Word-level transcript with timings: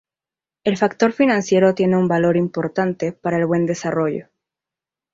El 0.63 0.77
factor 0.77 1.11
financiero 1.13 1.75
tiene 1.75 1.95
un 1.95 2.07
valor 2.07 2.35
importante 2.35 3.11
para 3.11 3.37
el 3.37 3.45
buen 3.45 3.67
desarrollo. 3.67 4.29